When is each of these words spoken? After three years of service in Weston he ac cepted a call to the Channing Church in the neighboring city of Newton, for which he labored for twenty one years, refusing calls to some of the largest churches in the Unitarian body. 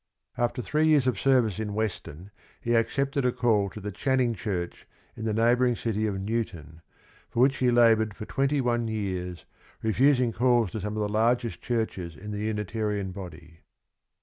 After 0.35 0.63
three 0.63 0.87
years 0.87 1.05
of 1.05 1.19
service 1.19 1.59
in 1.59 1.75
Weston 1.75 2.31
he 2.59 2.73
ac 2.73 2.89
cepted 2.89 3.23
a 3.23 3.31
call 3.31 3.69
to 3.69 3.79
the 3.79 3.91
Channing 3.91 4.33
Church 4.33 4.87
in 5.15 5.25
the 5.25 5.31
neighboring 5.33 5.75
city 5.75 6.07
of 6.07 6.19
Newton, 6.19 6.81
for 7.29 7.39
which 7.39 7.57
he 7.57 7.69
labored 7.69 8.15
for 8.15 8.25
twenty 8.25 8.61
one 8.61 8.87
years, 8.87 9.45
refusing 9.83 10.31
calls 10.31 10.71
to 10.71 10.81
some 10.81 10.97
of 10.97 11.01
the 11.03 11.07
largest 11.07 11.61
churches 11.61 12.15
in 12.15 12.31
the 12.31 12.39
Unitarian 12.39 13.11
body. 13.11 13.59